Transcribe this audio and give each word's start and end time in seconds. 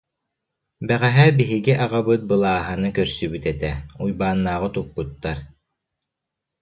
Бэҕэһээ 0.87 1.29
биһиги 1.37 1.73
аҕабыт 1.85 2.21
Балааһаны 2.29 2.89
көрсүбүт 2.97 3.43
этэ, 3.53 3.71
Уйбааннааҕы 4.03 4.69
туппуттар 4.75 5.37